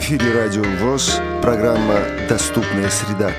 [0.00, 3.30] эфире Радио ВОЗ, программа «Доступная среда».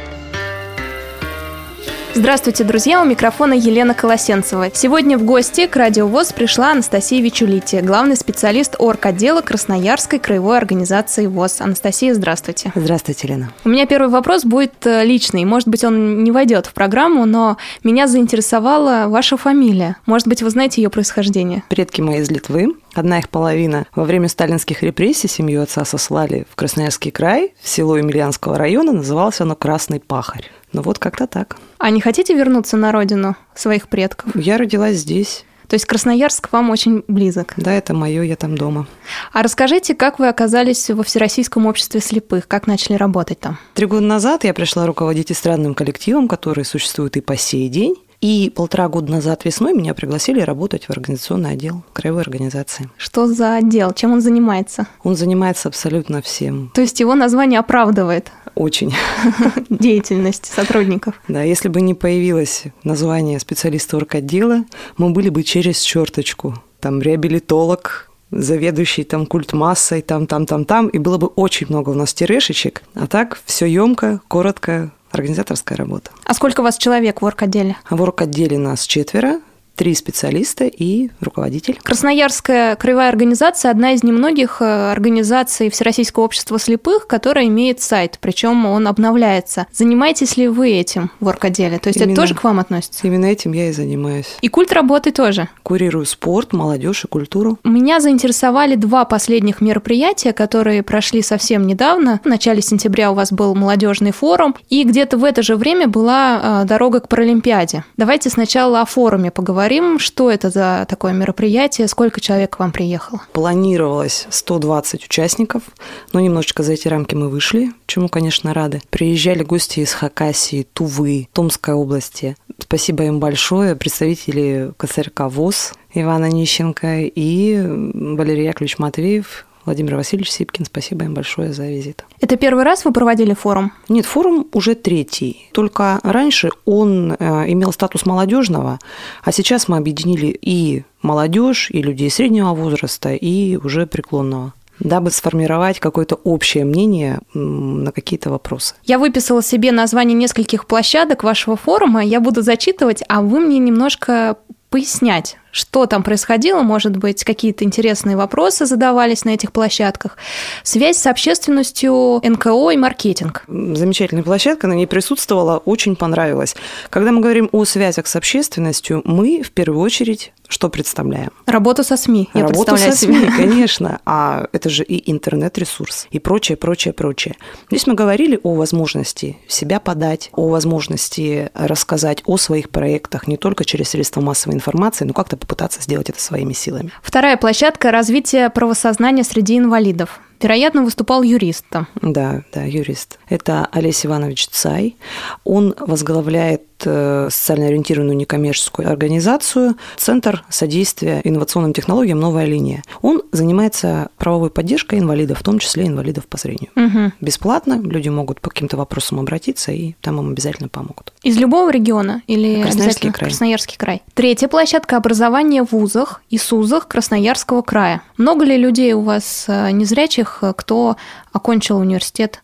[2.14, 3.02] Здравствуйте, друзья!
[3.02, 4.70] У микрофона Елена Колосенцева.
[4.74, 11.26] Сегодня в гости к Радио ВОЗ пришла Анастасия Вичулити, главный специалист орготдела Красноярской краевой организации
[11.26, 11.62] ВОЗ.
[11.62, 12.72] Анастасия, здравствуйте.
[12.76, 13.52] Здравствуйте, Елена.
[13.64, 15.46] У меня первый вопрос будет э, личный.
[15.46, 19.96] Может быть, он не войдет в программу, но меня заинтересовала ваша фамилия.
[20.06, 21.64] Может быть, вы знаете ее происхождение?
[21.70, 22.76] Предки мои из Литвы.
[22.94, 27.98] Одна их половина во время сталинских репрессий семью отца сослали в Красноярский край, в село
[27.98, 30.50] Емельянского района, называлось оно Красный Пахарь.
[30.74, 31.58] Ну вот как-то так.
[31.78, 34.36] А не хотите вернуться на родину своих предков?
[34.36, 35.46] Я родилась здесь.
[35.72, 37.54] То есть Красноярск вам очень близок?
[37.56, 38.88] Да, это мое, я там дома.
[39.32, 42.46] А расскажите, как вы оказались во Всероссийском обществе слепых?
[42.50, 43.58] Как начали работать там?
[43.74, 47.96] Три года назад я пришла руководить эстрадным коллективом, который существует и по сей день.
[48.22, 52.88] И полтора года назад весной меня пригласили работать в организационный отдел краевой организации.
[52.96, 53.94] Что за отдел?
[53.94, 54.86] Чем он занимается?
[55.04, 56.72] Он занимается абсолютно всем.
[56.76, 58.32] То есть его название оправдывает?
[58.54, 58.94] Очень.
[59.70, 61.20] Деятельность сотрудников.
[61.28, 64.66] Да, если бы не появилось название специалиста орготдела,
[64.98, 66.62] мы были бы через черточку.
[66.80, 71.90] Там реабилитолог, заведующий там культ массой, там, там, там, там, и было бы очень много
[71.90, 72.84] у нас терешечек.
[72.94, 76.12] А так все емко, коротко, организаторская работа.
[76.24, 77.78] А сколько у вас человек в орготделе?
[77.90, 79.40] В орготделе нас четверо,
[79.82, 81.80] три специалиста и руководитель.
[81.82, 88.68] Красноярская краевая организация– одна из немногих э, организаций Всероссийского общества слепых, которая имеет сайт, причем
[88.68, 89.66] он обновляется.
[89.74, 91.80] Занимаетесь ли вы этим в орготделе?
[91.80, 93.08] То есть именно, это тоже к вам относится?
[93.08, 94.38] Именно этим я и занимаюсь.
[94.42, 95.50] И культ работы тоже?
[95.64, 97.58] Курирую спорт, молодежь и культуру.
[97.64, 102.22] Меня заинтересовали два последних мероприятия, которые прошли совсем недавно.
[102.24, 106.62] В начале сентября у вас был молодежный форум, и где-то в это же время была
[106.62, 107.84] э, дорога к Паралимпиаде.
[107.98, 112.74] Давайте сначала о форуме поговорим поговорим, что это за такое мероприятие, сколько человек к вам
[112.74, 113.22] приехало?
[113.32, 115.64] Планировалось 120 участников,
[116.12, 118.82] но немножечко за эти рамки мы вышли, чему, конечно, рады.
[118.90, 122.36] Приезжали гости из Хакасии, Тувы, Томской области.
[122.60, 130.66] Спасибо им большое, представители КСРК ВОЗ, Ивана Нищенко и Валерий Яковлевич Матвеев, Владимир Васильевич Сипкин,
[130.66, 132.06] спасибо им большое за визит.
[132.20, 133.72] Это первый раз вы проводили форум?
[133.90, 135.50] Нет, форум уже третий.
[135.54, 138.80] Только раньше он э, имел статус молодежного,
[139.24, 145.80] а сейчас мы объединили и молодежь, и людей среднего возраста, и уже преклонного дабы сформировать
[145.80, 148.76] какое-то общее мнение на какие-то вопросы.
[148.84, 154.38] Я выписала себе название нескольких площадок вашего форума, я буду зачитывать, а вы мне немножко
[154.70, 160.18] пояснять, что там происходило, может быть, какие-то интересные вопросы задавались на этих площадках.
[160.64, 163.44] Связь с общественностью, НКО и маркетинг.
[163.48, 166.56] Замечательная площадка, на ней присутствовала, очень понравилась.
[166.90, 171.32] Когда мы говорим о связях с общественностью, мы в первую очередь что представляем?
[171.46, 172.30] Работу со СМИ.
[172.34, 173.32] Я Работу со СМИ, себе.
[173.32, 174.02] конечно.
[174.06, 177.36] А это же и интернет-ресурс, и прочее, прочее, прочее.
[177.70, 183.64] Здесь мы говорили о возможности себя подать, о возможности рассказать о своих проектах не только
[183.64, 186.92] через средства массовой информации, но как-то попытаться сделать это своими силами.
[187.02, 190.22] Вторая площадка– развитие правосознания среди инвалидов.
[190.42, 191.88] Вероятно, выступал юристом.
[192.02, 193.20] Да, да, юрист.
[193.30, 194.96] Это Олесь Иванович Цай.
[195.44, 202.84] Он возглавляет социально ориентированную некоммерческую организацию Центр содействия инновационным технологиям «Новая линия».
[203.02, 206.70] Он занимается правовой поддержкой инвалидов, в том числе инвалидов по зрению.
[206.76, 207.14] Угу.
[207.22, 211.14] Бесплатно люди могут по каким-то вопросам обратиться, и там им обязательно помогут.
[211.24, 213.30] Из любого региона или Красноярский край.
[213.30, 214.02] Красноярский край.
[214.14, 218.02] Третья площадка образования в вузах и СУЗах Красноярского края.
[218.18, 220.98] Много ли людей у вас э, незрячих тех, кто
[221.32, 222.44] окончил университет?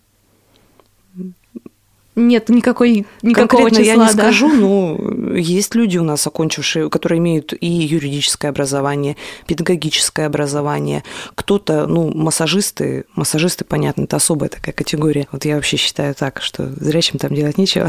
[2.17, 4.03] Нет никакой, никакого Конкретно числа.
[4.03, 4.23] я не да.
[4.23, 11.03] скажу, но есть люди у нас, окончившие, которые имеют и юридическое образование, педагогическое образование.
[11.35, 15.27] Кто-то, ну, массажисты, массажисты, понятно, это особая такая категория.
[15.31, 17.87] Вот я вообще считаю так, что зрячим там делать нечего.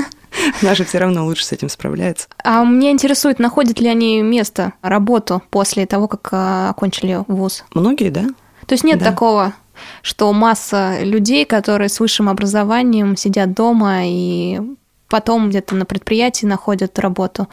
[0.62, 2.28] Наши все равно лучше с этим справляются.
[2.42, 7.64] А меня интересует, находят ли они место, работу после того, как а, окончили вуз?
[7.74, 8.24] Многие, да.
[8.66, 9.10] То есть нет да.
[9.10, 9.52] такого,
[10.02, 14.60] что масса людей, которые с высшим образованием сидят дома и
[15.08, 17.48] потом где-то на предприятии находят работу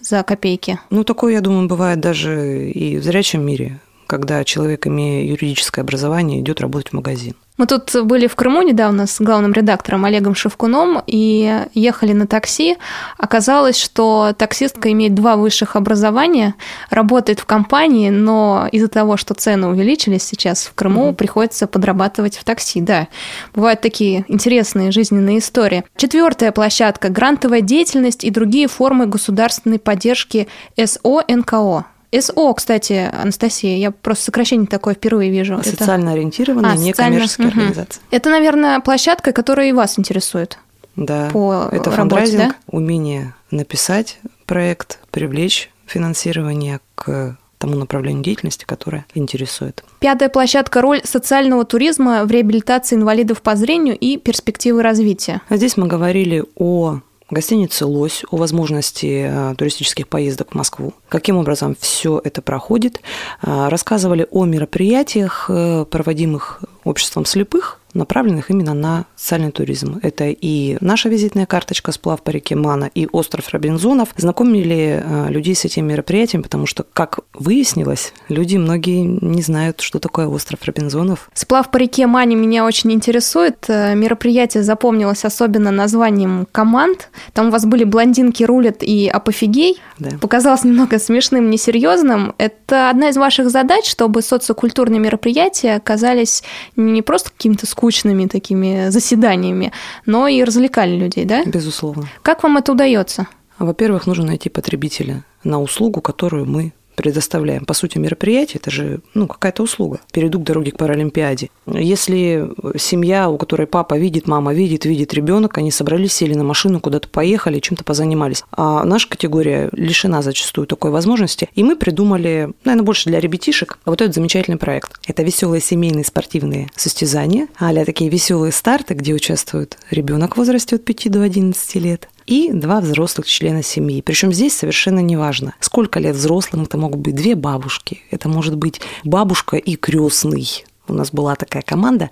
[0.00, 0.78] за копейки.
[0.90, 6.40] Ну, такое, я думаю, бывает даже и в зрячем мире, когда человек, имея юридическое образование,
[6.40, 7.34] идет работать в магазин.
[7.58, 12.76] Мы тут были в Крыму недавно с главным редактором Олегом Шевкуном и ехали на такси.
[13.18, 16.54] Оказалось, что таксистка имеет два высших образования,
[16.88, 21.14] работает в компании, но из-за того, что цены увеличились сейчас в Крыму, mm-hmm.
[21.14, 22.80] приходится подрабатывать в такси.
[22.80, 23.08] Да,
[23.54, 25.82] бывают такие интересные жизненные истории.
[25.96, 30.46] Четвертая площадка– грантовая деятельность и другие формы государственной поддержки
[30.76, 31.84] СО НКО.
[32.12, 35.60] СО, кстати, Анастасия, я просто сокращение такое впервые вижу.
[35.62, 38.02] Социально ориентированная А, некоммерческая социально, организация.
[38.10, 40.58] Это, наверное, площадка, которая и вас интересует.
[40.96, 42.54] Да, По это работе, фандрайзинг, да?
[42.66, 49.84] умение написать проект, привлечь финансирование к тому направлению деятельности, которое интересует.
[50.00, 55.42] Пятая площадка– роль социального туризма в реабилитации инвалидов по зрению и перспективы развития.
[55.48, 57.00] А здесь мы говорили о
[57.30, 63.00] гостинице «Лось», о возможности э, туристических поездок в Москву, каким образом все это проходит.
[63.42, 70.00] А, Рассказывали о мероприятиях, э, проводимых обществом слепых, направленных именно на социальный туризм.
[70.02, 74.10] Это и наша визитная карточка «Сплав по реке Мана» и «Остров Робинзонов».
[74.16, 79.98] Знакомили э, людей с этим мероприятием, потому что, как выяснилось, люди многие не знают, что
[79.98, 81.30] такое «Остров Робинзонов».
[81.34, 83.64] Сплав по реке Мани меня очень интересует.
[83.68, 87.10] Э, Мероприятие запомнилось особенно названием команд.
[87.32, 89.80] Там у вас были блондинки рулят и апофигей.
[89.98, 90.16] Да.
[90.20, 92.34] Показалось немного смешным, несерьезным.
[92.38, 96.44] Это одна из ваших задач, чтобы социокультурные мероприятия оказались
[96.76, 97.87] не просто какими-то скучными
[98.26, 99.72] такими заседаниями,
[100.06, 101.44] но и развлекали людей, да?
[101.44, 102.08] Безусловно.
[102.22, 103.26] Как вам это удается?
[103.58, 107.64] Во-первых, нужно найти потребителя на услугу, которую мы предоставляем.
[107.64, 110.00] По сути, мероприятие– это же ну, какая-то услуга.
[110.12, 111.48] Перейду к дороге к Паралимпиаде.
[111.66, 116.80] Если семья, у которой папа видит, мама видит, видит ребенок, они собрались, сели на машину,
[116.80, 118.42] куда-то поехали, чем-то позанимались.
[118.50, 121.48] А наша категория лишена зачастую такой возможности.
[121.54, 124.98] И мы придумали, наверное, больше для ребятишек, вот этот замечательный проект.
[125.06, 130.84] Это веселые семейные спортивные состязания, а такие веселые старты, где участвует ребенок в возрасте от
[130.84, 134.02] 5 до 11 лет и два взрослых члена семьи.
[134.02, 136.64] Причем здесь совершенно не важно, сколько лет взрослым.
[136.64, 140.64] Это могут быть две бабушки, это может быть бабушка и крестный.
[140.86, 142.10] У нас была такая команда.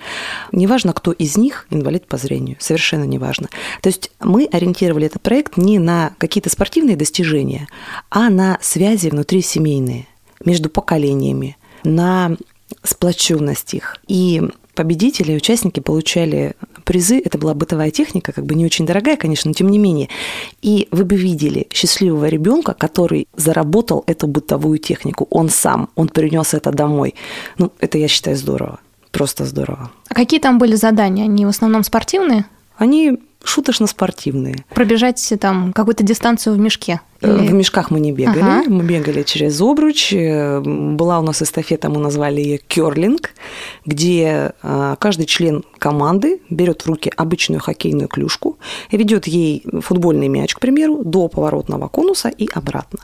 [0.52, 2.56] Неважно, кто из них инвалид по зрению.
[2.60, 3.48] Совершенно неважно.
[3.80, 7.68] То есть мы ориентировали этот проект не на какие-то спортивные достижения,
[8.10, 10.06] а на связи внутри семейные,
[10.44, 12.36] между поколениями, на
[12.82, 13.96] сплоченность их.
[14.08, 14.42] И
[14.76, 17.20] победители и участники получали призы.
[17.24, 20.08] Это была бытовая техника, как бы не очень дорогая, конечно, но тем не менее.
[20.62, 25.26] И вы бы видели счастливого ребенка, который заработал эту бытовую технику.
[25.30, 27.14] Он сам, он принес это домой.
[27.58, 28.78] Ну, это я считаю здорово.
[29.10, 29.90] Просто здорово.
[30.08, 31.24] А какие там были задания?
[31.24, 32.44] Они в основном спортивные?
[32.76, 34.64] Они шуточно-спортивные.
[34.74, 37.00] Пробежать там какую-то дистанцию в мешке?
[37.20, 38.64] Или- В мешках мы не бегали, Ага.
[38.68, 40.12] мы бегали через обруч.
[40.12, 43.30] Э, Была у нас эстафета, мы назвали ее керлинг,
[43.84, 48.58] где э, каждый член команды берет в руки обычную хоккейную клюшку
[48.90, 53.00] и ведет ей футбольный мяч, к примеру, до поворотного конуса и обратно.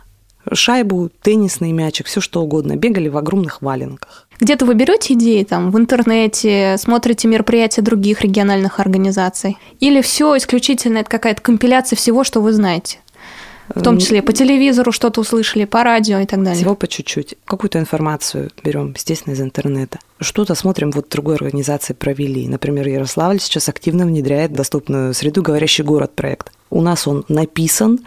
[0.51, 2.77] Шайбу, теннисный мячик, все что угодно.
[2.77, 4.27] Бегали в огромных валенках.
[4.41, 9.57] Где-то вы берете идеи там в интернете, смотрите мероприятия других региональных организаций?
[9.79, 12.99] Или все исключительно это какая-то компиляция всего, что вы знаете?
[13.75, 16.57] В том числе по телевизору что-то услышали, по радио и так далее.
[16.57, 17.37] Всего по чуть-чуть.
[17.45, 19.99] Какую-то информацию берем, естественно, из интернета.
[20.21, 22.47] Что-то смотрим, вот другой организации провели.
[22.49, 26.53] Например, Ярославль сейчас активно внедряет доступную среду «Говорящий город» проект.
[26.69, 28.01] У нас он написан,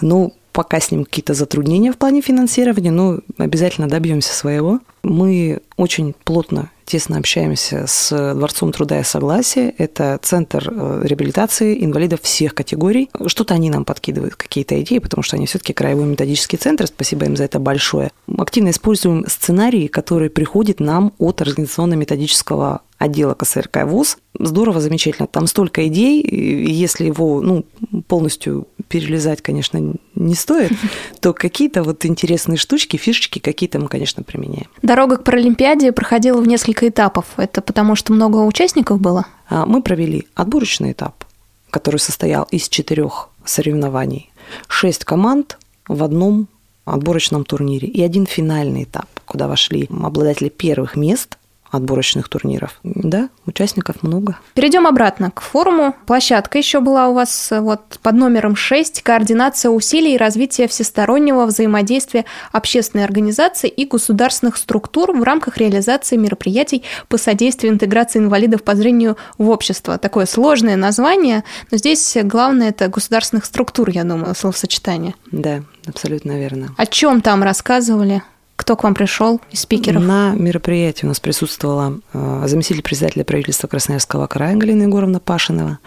[0.00, 4.80] но пока с ним какие-то затруднения в плане финансирования, но обязательно добьемся своего.
[5.02, 9.72] Мы очень плотно тесно общаемся с Дворцом труда и согласия.
[9.78, 13.08] Это центр э, реабилитации инвалидов всех категорий.
[13.26, 16.88] Что-то они нам подкидывают, какие-то идеи, потому что они все-таки краевой методический центр.
[16.88, 18.10] Спасибо им за это большое.
[18.36, 24.18] Активно используем сценарии, которые приходят нам от организационно-методического отдела КСРК ВУЗ.
[24.38, 25.28] Здорово, замечательно.
[25.28, 27.64] Там столько идей, если его ну,
[28.08, 30.72] полностью перелезать, конечно, не стоит,
[31.20, 34.66] то какие-то вот интересные штучки, фишечки какие-то мы, конечно, применяем.
[34.82, 37.26] Дорога к Паралимпиаде проходила в несколько этапов.
[37.36, 39.26] Это потому, что много участников было?
[39.48, 41.24] А, Мы провели отборочный этап,
[41.70, 44.32] который состоял из четырех соревнований.
[44.66, 46.48] Шесть команд в одном
[46.84, 51.38] отборочном турнире и один финальный этап, куда вошли обладатели первых мест
[51.70, 52.80] отборочных турниров.
[52.82, 54.38] Да, участников много.
[54.54, 55.94] Перейдем обратно к форуму.
[56.06, 59.02] Площадка еще была у вас э, вот под номером 6.
[59.02, 66.82] Координация усилий и развития всестороннего взаимодействия общественной организации и государственных структур в рамках реализации мероприятий
[67.08, 69.98] по содействию интеграции инвалидов по зрению в общество.
[69.98, 75.14] Такое сложное название, но здесь главное это государственных структур, я думаю, словосочетание.
[75.30, 76.74] Да, абсолютно верно.
[76.76, 78.22] О чем там рассказывали?
[78.60, 80.02] Кто к вам пришел из спикеров?
[80.02, 85.78] На мероприятии у нас присутствовала э, заместитель председателя правительства Красноярского края Галина Егоровна Пашинова,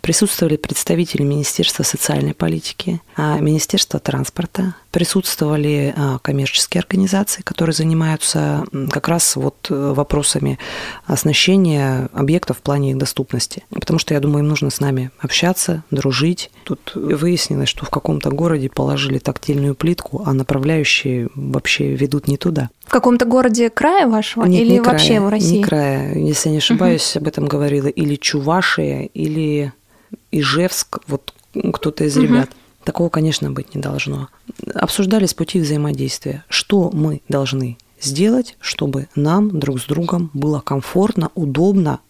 [0.00, 9.08] Присутствовали представители Министерства социальной политики, а, Министерства транспорта, присутствовали а, коммерческие организации, которые занимаются как
[9.08, 10.58] раз вот э, вопросами
[11.06, 13.64] оснащения объектов в плане их доступности.
[13.70, 16.50] Потому что, я думаю, им нужно с нами общаться, дружить.
[16.64, 22.70] Тут выяснилось, что в каком-то городе положили тактильную плитку, а направляющие вообще ведут не туда.
[22.86, 25.56] В каком-то городе края вашего Нет, или не вообще края, в России?
[25.58, 29.72] Не края, если я не ошибаюсь, об этом говорила или Чувашия, или
[30.30, 31.34] Ижевск, вот
[31.72, 32.50] кто-то из ребят.
[32.84, 34.28] Такого, конечно, быть не должно.
[34.74, 36.44] Обсуждались пути взаимодействия.
[36.48, 42.00] Что мы должны сделать, чтобы нам друг с другом было комфортно, удобно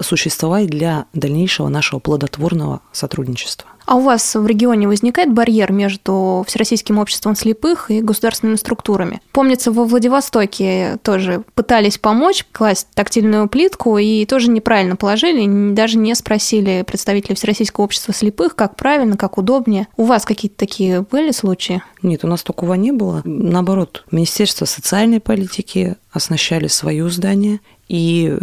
[0.00, 3.68] существовать для дальнейшего нашего плодотворного сотрудничества.
[3.88, 9.22] А у вас в регионе возникает барьер между Всероссийским обществом слепых и государственными структурами?
[9.32, 16.14] Помнится, во Владивостоке тоже пытались помочь класть тактильную плитку и тоже неправильно положили, даже не
[16.14, 19.88] спросили представителей Всероссийского общества слепых, как правильно, как удобнее.
[19.96, 21.82] У вас какие-то такие были случаи?
[22.02, 23.22] Нет, у нас такого не было.
[23.24, 28.36] Наоборот, Министерство социальной политики оснащали свое здание и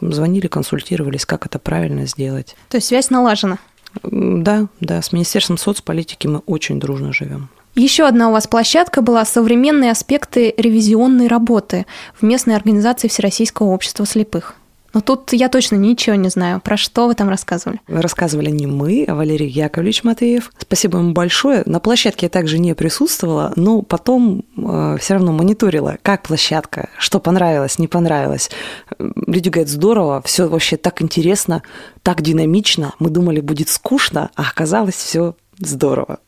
[0.00, 2.56] звонили, консультировались, как это правильно сделать.
[2.68, 3.58] То есть связь налажена?
[4.02, 7.48] Да, да, с Министерством соцполитики мы очень дружно живем.
[7.74, 11.86] Еще одна у вас площадка была «Современные аспекты ревизионной работы»
[12.20, 14.56] в местной организации Всероссийского общества слепых.
[14.94, 16.60] Но тут я точно ничего не знаю.
[16.60, 17.80] Про что вы там рассказывали?
[17.88, 20.50] Рассказывали не мы, а Валерий Яковлевич Матвеев.
[20.58, 21.62] Спасибо ему большое.
[21.66, 27.20] На площадке я также не присутствовала, но потом э, все равно мониторила, как площадка, что
[27.20, 28.50] понравилось, не понравилось.
[28.98, 31.62] Люди говорят, здорово, все вообще так интересно,
[32.02, 32.94] так динамично.
[32.98, 36.18] Мы думали, будет скучно, а оказалось все здорово.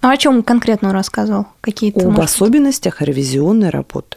[0.00, 1.46] А о чем конкретно он рассказывал?
[1.60, 2.24] Какие-то, Об может...
[2.24, 4.16] особенностях ревизионной работы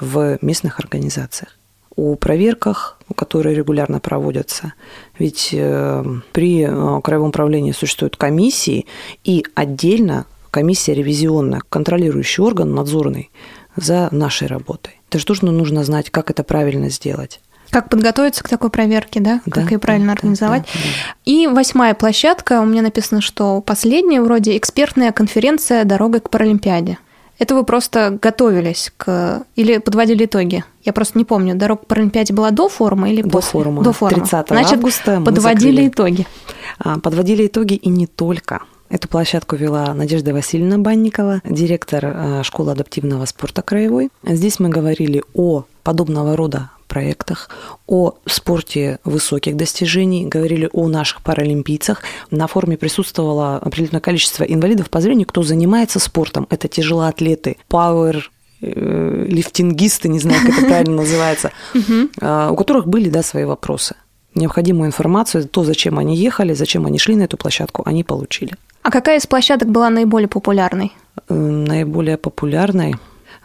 [0.00, 1.50] в местных организациях
[1.96, 4.74] о проверках, которые регулярно проводятся.
[5.18, 8.86] Ведь э, при э, краевом управлении существуют комиссии
[9.22, 13.30] и отдельно комиссия ревизионная, контролирующий орган, надзорный
[13.76, 15.00] за нашей работой.
[15.08, 17.40] Это же тоже нужно знать, как это правильно сделать.
[17.70, 19.40] Как подготовиться к такой проверке, да?
[19.46, 20.62] Да, как ее правильно да, организовать.
[20.62, 21.14] да, да.
[21.24, 26.98] И восьмая площадка, у меня написано, что последняя вроде экспертная конференция «Дорога к Паралимпиаде».
[27.44, 29.42] Это вы просто готовились к...
[29.54, 30.64] Или подводили итоги?
[30.82, 33.50] Я просто не помню, дорога к Паралимпиаде была до форума или До после?
[33.50, 33.82] форума.
[33.82, 34.22] До форума.
[34.22, 35.88] 30 Значит, августа мы подводили закрыли.
[35.88, 36.26] итоги.
[36.78, 38.62] А, Подводили итоги и не только.
[38.88, 44.08] Эту площадку вела Надежда Васильевна Банникова, директор а, школы адаптивного спорта краевой.
[44.22, 47.50] Здесь мы говорили о подобного рода проектах,
[47.88, 52.02] о спорте высоких достижений, говорили о наших паралимпийцах.
[52.30, 56.46] На форуме присутствовало определенное количество инвалидов по зрению, кто занимается спортом.
[56.50, 58.30] Это тяжелоатлеты, пауэр,
[58.62, 61.50] э, лифтингисты, не знаю, как это правильно называется,
[62.20, 63.96] а, у которых были да, свои вопросы.
[64.36, 68.54] Необходимую информацию, то, зачем они ехали, зачем они шли на эту площадку, они получили.
[68.82, 70.92] А какая из площадок была наиболее популярной?
[71.28, 72.94] Э, Наиболее популярной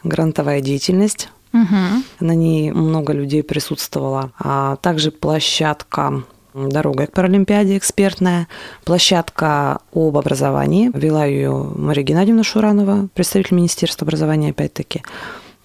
[0.04, 1.28] грантовая деятельность.
[1.52, 2.04] Угу.
[2.20, 4.32] На ней много людей присутствовало.
[4.38, 8.48] А также площадка Дорога к Паралимпиаде экспертная,
[8.84, 10.90] площадка об образовании.
[10.92, 15.02] Вела ее Мария Геннадьевна Шуранова, представитель Министерства образования опять-таки.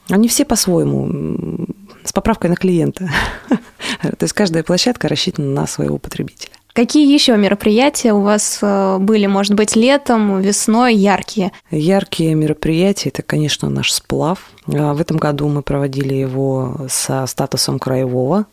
[0.09, 1.67] Они все по-своему,
[2.03, 3.09] с поправкой на клиента.
[4.01, 6.53] То есть каждая площадка рассчитана на своего потребителя.
[6.75, 11.53] Какие еще мероприятия у вас э, были, может быть, летом, весной, яркие?
[11.71, 14.39] Яркие мероприятия– это, конечно, наш сплав.
[14.67, 18.45] А В этом году мы проводили его со статусом краевого,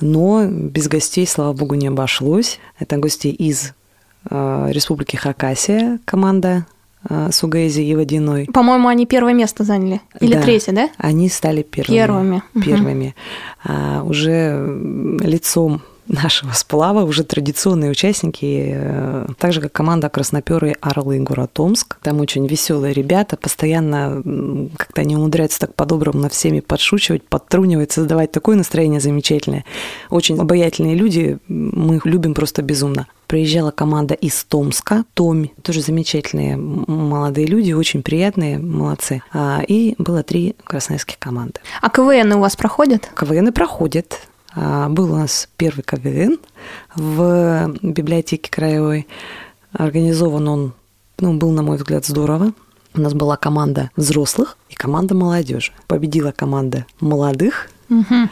[0.00, 2.58] но без гостей, слава богу, не обошлось.
[2.78, 3.74] Это гости из
[4.30, 6.64] э, Республики Хакасия, команда
[7.06, 8.46] э, Сугэйзи и Водяной.
[8.50, 10.00] По-моему, они первое место заняли.
[10.20, 10.40] Или Да.
[10.40, 10.88] третье, да?
[10.96, 12.42] Они стали первыми.
[12.54, 12.64] Первыми.
[12.64, 13.14] Первыми.
[13.62, 14.56] А, уже
[15.20, 21.98] лицом нашего сплава уже традиционные участники, э, так же как команда красноперые Орлы город Томск.
[22.02, 24.22] Там очень веселые ребята, постоянно
[24.76, 29.64] как-то они умудряются так по-доброму над всеми подшучивать, подтрунивать, создавать такое настроение замечательное.
[30.10, 33.06] Очень обаятельные люди, мы их любим просто безумно.
[33.26, 39.22] Приезжала команда из Томска, Томь, тоже замечательные молодые люди, очень приятные, молодцы.
[39.32, 41.60] А, И было три красноярских команды.
[41.80, 43.10] А КВН у вас проходят?
[43.14, 44.20] КВН и проходит.
[44.54, 46.38] А, Был у нас первый КВН
[46.94, 49.06] в библиотеке краевой.
[49.72, 50.72] Организован он,
[51.18, 52.52] ну, был, на мой взгляд, здорово.
[52.94, 55.72] У нас была команда взрослых и команда молодежи.
[55.86, 58.28] Победила команда молодых, Мгм.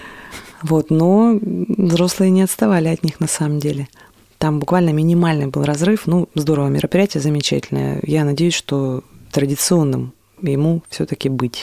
[0.62, 3.88] вот, но взрослые не отставали от них на самом деле.
[4.38, 6.06] Там буквально минимальный был разрыв.
[6.06, 8.00] Ну, здорово, мероприятие замечательное.
[8.02, 11.62] Я надеюсь, что традиционным ему все-таки быть.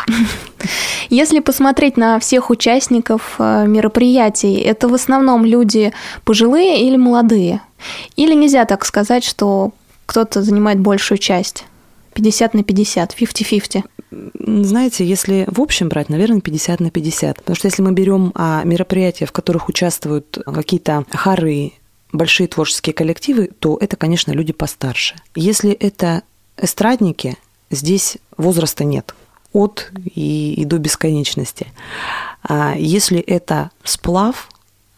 [1.10, 5.94] Если посмотреть на всех участников э, мероприятий, это в основном люди
[6.26, 7.62] пожилые или молодые?
[8.16, 9.72] Или нельзя так сказать, что
[10.06, 11.66] кто-то занимает большую часть?
[12.14, 13.84] 50 на 50, 50-50.
[14.40, 17.38] Знаете, если в общем брать, наверное, 50 на 50.
[17.38, 21.74] Потому что если мы берем а, мероприятия, в которых участвуют какие-то хоры,
[22.12, 25.16] большие творческие коллективы, то это, конечно, люди постарше.
[25.36, 26.24] Если это
[26.58, 27.38] эстрадники,
[27.70, 29.14] здесь возраста нет
[29.54, 31.68] от и, и до бесконечности.
[32.44, 34.50] А если это сплав,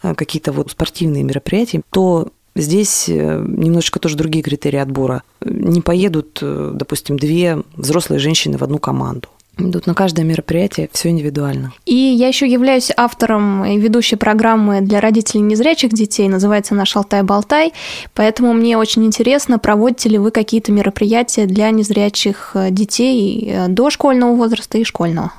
[0.01, 5.23] а, какие-то вот спортивные мероприятия, то Здесь э, немножечко тоже другие критерии отбора.
[5.41, 9.29] Не поедут, э, допустим, две взрослые женщины в одну команду.
[9.59, 11.73] Идут на каждое мероприятие, все индивидуально.
[11.85, 17.73] И я еще являюсь автором и ведущей программы для родителей незрячих детей, называется она «Шалтай-болтай»,
[18.13, 24.77] поэтому мне очень интересно, проводите ли вы какие-то мероприятия для незрячих э, детей дошкольного возраста
[24.77, 25.33] и школьного?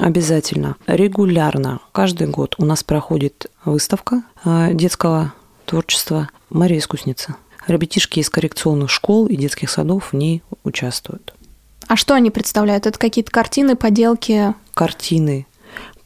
[0.00, 0.76] Обязательно.
[0.86, 1.80] Регулярно.
[1.92, 4.22] Каждый год у нас проходит выставка
[4.72, 5.32] детского
[5.64, 7.36] творчества Мария Искусница.
[7.66, 11.34] Ребятишки из коррекционных школ и детских садов в ней участвуют.
[11.88, 12.86] А что они представляют?
[12.86, 14.54] Это какие-то картины, поделки?
[14.74, 15.46] Картины,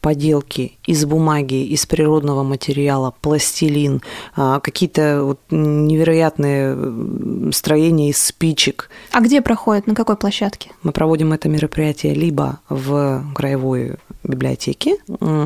[0.01, 4.03] поделки из бумаги, из природного материала, пластилин,
[4.37, 8.91] а, какие-то вот невероятные строения из спичек.
[9.13, 9.87] А где проходит?
[9.87, 10.71] На какой площадке?
[10.83, 14.99] Мы проводим это мероприятие либо в краевой библиотеке,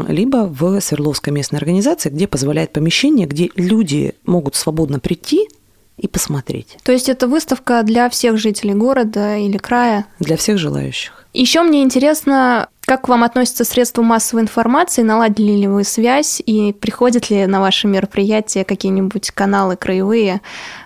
[0.09, 5.49] либо в Свердловской местной организации, где позволяет помещение, где люди могут свободно прийти
[5.97, 6.77] и посмотреть.
[6.83, 10.07] То есть это выставка для всех жителей города или края?
[10.19, 11.25] Для всех желающих.
[11.33, 15.03] Еще мне интересно, как к вам относятся средства массовой информации?
[15.03, 16.43] Наладили ли вы связь?
[16.45, 20.41] И приходят ли на ваши мероприятия какие-нибудь каналы краевые,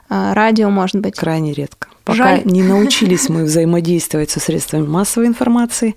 [0.09, 1.17] э, радио, может быть?
[1.17, 1.89] Крайне редко.
[2.05, 2.43] Пока Жаль.
[2.47, 5.95] не научились мы взаимодействовать со средствами массовой информации,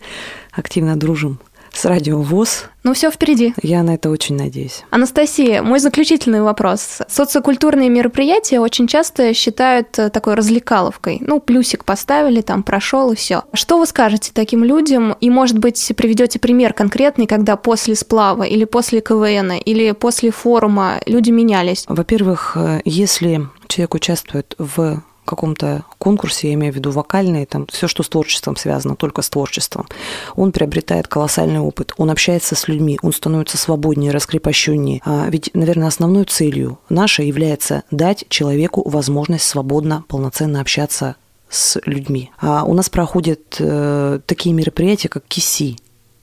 [0.51, 1.39] активно дружим
[1.74, 2.66] с радио ВОЗ.
[2.84, 3.54] Ну, все впереди.
[3.62, 4.84] Я на это очень надеюсь.
[4.90, 7.00] Анастасия, мой заключительный вопрос.
[7.08, 11.20] Социокультурные мероприятия очень часто считают э, такой развлекаловкой.
[11.22, 13.44] Ну, плюсик поставили, там прошел и все.
[13.54, 15.16] Что вы скажете таким людям?
[15.22, 21.00] И, может быть, приведете пример конкретный, когда после сплава или после КВН или после форума
[21.06, 21.86] люди менялись?
[21.88, 27.88] Во-первых, э, если человек участвует в каком-то конкурсе, я имею в виду вокальный, там все,
[27.88, 29.88] что с творчеством связано, только с творчеством,
[30.36, 35.01] он приобретает колоссальный опыт, он общается с людьми, он становится свободнее, раскрепощеннее.
[35.06, 41.16] А ведь, наверное, основной целью нашей является дать человеку возможность свободно, полноценно общаться
[41.50, 42.31] с людьми.
[42.40, 45.77] А у нас проходят э, такие мероприятия, как КИСИ,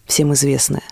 [0.09, 0.83] всем известное.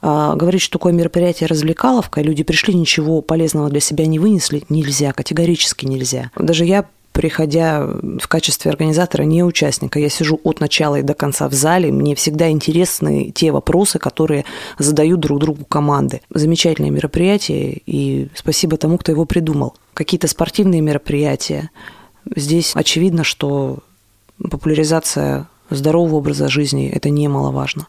[0.00, 5.12] А, говорить, что такое мероприятие развлекаловка, люди пришли, ничего полезного для себя не вынесли, нельзя,
[5.12, 6.30] категорически нельзя.
[6.36, 10.00] Даже я приходя в качестве организатора, не участника.
[10.00, 11.92] Я сижу от начала и до конца в зале.
[11.92, 14.44] Мне всегда интересны те вопросы, которые
[14.78, 16.20] задают друг другу команды.
[16.34, 19.76] Замечательное мероприятие, и спасибо тому, кто его придумал.
[19.94, 21.70] Какие-то спортивные мероприятия.
[22.34, 23.78] Здесь очевидно, что
[24.50, 27.86] популяризация здорового образа жизни– это немаловажно.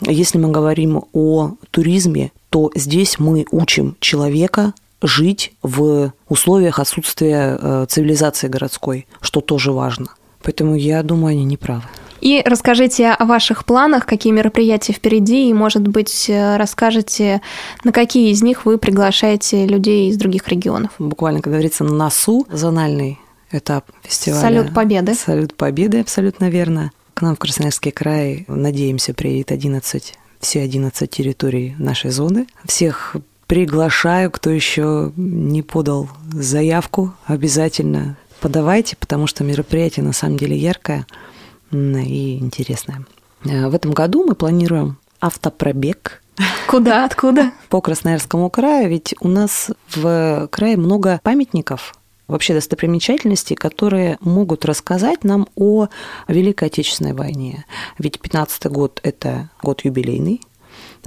[0.00, 7.86] Если мы говорим о туризме, то здесь мы учим человека жить в условиях отсутствия э,
[7.88, 10.08] цивилизации городской, что тоже важно.
[10.42, 11.82] Поэтому я думаю, они не правы.
[12.20, 17.40] И расскажите о ваших планах, какие мероприятия впереди, и, может быть, э, расскажете,
[17.84, 20.90] на какие из них вы приглашаете людей из других регионов.
[20.98, 23.20] Буквально, как говорится, на носу зональный
[23.52, 24.40] этап фестиваля.
[24.40, 25.14] Салют Победы.
[25.14, 26.90] Салют Победы, абсолютно верно.
[27.14, 32.46] К нам в Красноярский край, надеемся, приедет 11 все 11 территорий нашей зоны.
[32.64, 33.16] Всех
[33.48, 41.06] приглашаю, кто еще не подал заявку, обязательно подавайте, потому что мероприятие на самом деле яркое
[41.72, 43.04] и интересное.
[43.44, 46.22] Э, в этом году мы планируем автопробег.
[46.68, 47.52] Куда, откуда?
[47.68, 51.94] По Красноярскому краю, ведь у нас в крае много памятников,
[52.28, 55.88] вообще достопримечательностей, которые могут рассказать нам о
[56.28, 57.64] Великой Отечественной войне.
[57.98, 60.42] Ведь 15 год– это год юбилейный,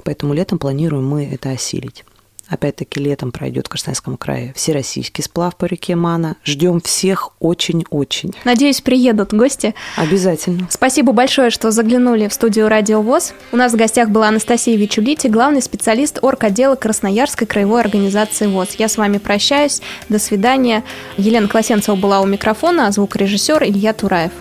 [0.02, 2.04] поэтому летом планируем мы это осилить.
[2.52, 6.36] Опять-таки летом пройдет в Красноярском крае всероссийский сплав по реке Мана.
[6.44, 8.34] Ждем всех очень-очень.
[8.44, 9.74] Надеюсь, приедут гости.
[9.96, 10.68] Обязательно.
[10.68, 13.32] Спасибо большое, что заглянули в студию Радио ВОЗ.
[13.52, 18.74] У нас в гостях была Анастасия Вичулити, главный специалист орготдела Красноярской краевой организации ВОЗ.
[18.76, 19.80] Я с вами прощаюсь.
[20.10, 20.84] До свидания.
[21.16, 24.32] Елена Класенцева была у микрофона, а звукорежиссер Илья Тураев.